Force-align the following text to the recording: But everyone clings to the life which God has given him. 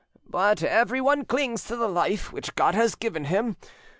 But 0.27 0.63
everyone 0.63 1.25
clings 1.25 1.63
to 1.65 1.75
the 1.75 1.87
life 1.87 2.33
which 2.33 2.55
God 2.55 2.73
has 2.73 2.95
given 2.95 3.25
him. 3.25 3.55